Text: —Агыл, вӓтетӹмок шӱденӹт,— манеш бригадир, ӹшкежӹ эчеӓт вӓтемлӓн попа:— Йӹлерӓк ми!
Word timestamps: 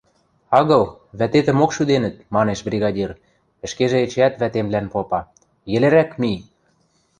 —Агыл, 0.59 0.83
вӓтетӹмок 1.19 1.71
шӱденӹт,— 1.75 2.15
манеш 2.35 2.59
бригадир, 2.67 3.11
ӹшкежӹ 3.65 3.97
эчеӓт 4.05 4.33
вӓтемлӓн 4.41 4.85
попа:— 4.93 5.21
Йӹлерӓк 5.71 6.11
ми! 6.21 6.33